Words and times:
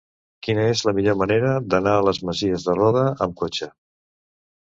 Quina 0.45 0.61
és 0.69 0.79
la 0.87 0.93
millor 0.99 1.17
manera 1.21 1.51
d'anar 1.73 1.93
a 1.99 2.07
les 2.07 2.21
Masies 2.29 2.65
de 2.69 2.77
Roda 2.79 3.03
amb 3.27 3.35
cotxe? 3.43 3.71